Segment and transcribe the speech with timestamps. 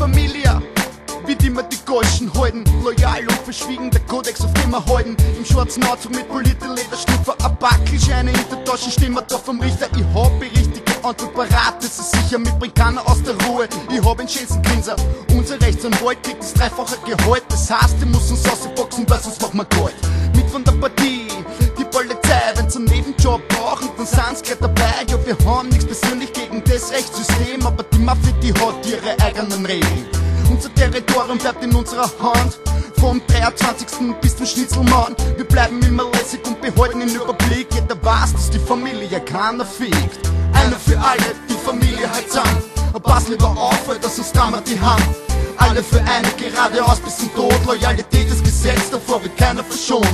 [0.00, 0.62] Familie
[1.26, 2.64] wie die mir die Golschen halten.
[2.82, 5.16] Loyal und verschwiegen, der Kodex auf dem wir halten.
[5.38, 9.60] Im schwarzen Anzug mit polierter Lederschnupfer, ein Backelscheine in der Tasche, stehen wir da vom
[9.60, 9.86] Richter.
[9.94, 13.68] Ich hab die richtige Antwort parat, das ist sicher, mitbringt keiner aus der Ruhe.
[13.90, 14.96] Ich hab einen schönsten Grinser,
[15.32, 17.44] unser Rechtsanwalt kriegt das dreifache Gehalt.
[17.48, 19.94] Das heißt, wir muss uns ausboxen, weil sonst machen wir Gold.
[20.34, 21.28] Mit von der Partie,
[21.78, 25.06] die Polizei, wenn's einen Nebenjob brauchen, dann sind's gleich dabei.
[25.08, 29.64] Ja, wir haben nichts persönlich gegen das Rechtssystem, aber die Mafia, die hat ihre eigenen
[29.64, 29.89] Regeln.
[31.30, 32.58] Territorium bleibt in unserer Hand.
[32.98, 34.20] Vom 23.
[34.20, 35.14] bis zum Schnitzelmann.
[35.36, 37.68] Wir bleiben immer lässig und behalten den Überblick.
[37.72, 40.28] Jeder weiß, dass die Familie keiner fickt.
[40.52, 42.62] Einer für alle, die Familie halt zusammen.
[43.02, 45.02] Pass lieber auf, weil das uns damals die Hand.
[45.56, 47.54] Alle für eine, geradeaus bis zum Tod.
[47.66, 50.08] Loyalität ist Gesetz, davor wird keiner verschont.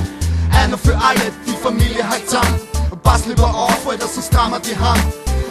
[0.51, 2.59] Einer für alle, die Familie halt zusammen.
[3.03, 5.03] Pass lieber auf, weil das uns damals die Hand.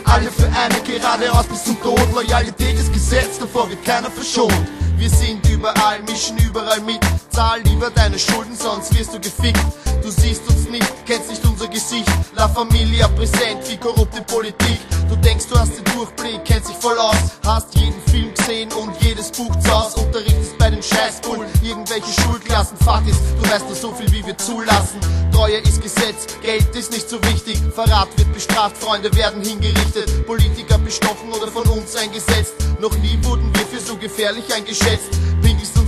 [0.05, 2.15] Alle für eine, geradeaus bis zum Tod.
[2.15, 4.55] Loyalität ist Gesetz, davor wird keiner verschont.
[4.97, 7.01] Wir sind überall, mischen überall mit.
[7.37, 9.61] Zahl lieber deine Schulden, sonst wirst du gefickt.
[10.03, 12.09] Du siehst uns nicht, kennst nicht unser Gesicht.
[12.35, 14.79] La Familia präsent, wie korrupte Politik.
[15.11, 17.17] Du denkst, du hast den Durchblick, kennst dich voll aus.
[17.45, 19.97] Hast jeden Film gesehen und jedes Buch zu Haus.
[19.97, 22.79] Unterrichtest bei dem Scheißbull irgendwelche Schulklassen.
[22.79, 24.99] Fakt ist, du weißt nur so viel, wie wir zulassen.
[25.31, 27.59] Treue ist Gesetz, Geld ist nicht so wichtig.
[27.75, 30.27] Verrat wird bestraft, Freunde werden hingerichtet.
[30.27, 32.55] Politiker bestochen oder von uns eingesetzt.
[32.81, 35.11] Noch nie wurden wir für so gefährlich eingeschätzt.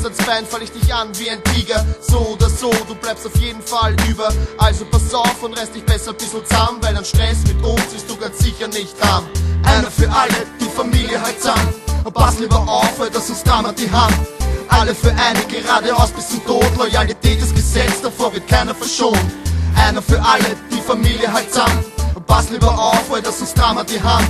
[0.09, 1.85] Ans Bein, fall ich dich an wie ein Tiger.
[2.01, 4.33] So oder so, du bleibst auf jeden Fall über.
[4.57, 7.93] Also pass auf und reiß dich besser ein bisschen zusammen, weil an Stress mit uns
[7.93, 9.27] wirst du ganz sicher nicht haben.
[9.65, 11.75] Einer für alle, die Familie halt zusammen.
[12.05, 14.15] Und pass lieber auf, weil das uns damals die Hand.
[14.69, 16.65] Alle für eine, geradeaus bis zum Tod.
[16.79, 19.21] Loyalität ist Gesetz, davor wird keiner verschont.
[19.77, 21.85] Einer für alle, die Familie halt zusammen.
[22.15, 24.27] Und pass lieber auf, weil das uns damals die Hand.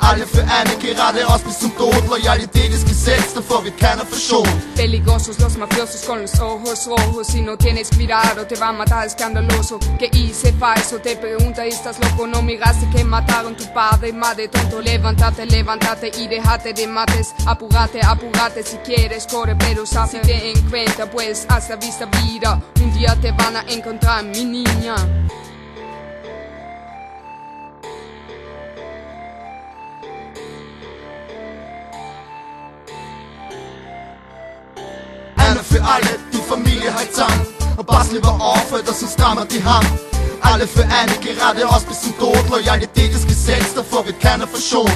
[0.00, 2.08] Alle für eine, geradeaus bis zum Tod.
[2.08, 4.48] Loyalität ist Gesetz, davor wird keiner verschont.
[4.74, 7.26] Peligrosos los mafiosos con los ojos rojos.
[7.26, 9.78] Si no tienes cuidado, te va a matar escandaloso.
[9.98, 12.26] Que hice falso, te pregunta, ¿estás loco?
[12.26, 14.80] No miraste que mataron tu padre, madre tonto.
[14.80, 17.34] Levántate, levántate y déjate de mates.
[17.46, 22.60] Apúrate, apúrate si quieres, corre, pero sabe si te encuentra, pues hasta vista vida.
[22.80, 24.94] Un día te van a encontrar, mi niña.
[35.88, 37.46] Alle, die Familie halt zusammen.
[37.76, 39.86] Und pass lieber auf, weil das uns damals die Hand.
[40.40, 42.48] Alle für eine, geradeaus bis zum Tod.
[42.50, 44.92] Loyalität ist Gesetz, davor wird keiner verschont.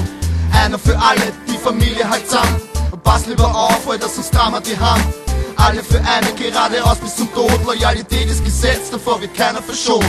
[0.52, 2.60] Einer für alle, die Familie halt zusammen.
[2.90, 5.04] Und pass lieber auf, weil das uns damals die Hand.
[5.56, 7.64] Alle für eine, geradeaus bis zum Tod.
[7.64, 10.04] Loyalität ist Gesetz, davor wird keiner verschont.